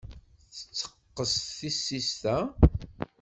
Tetteqqes 0.55 1.33
tissist-a? 1.57 2.37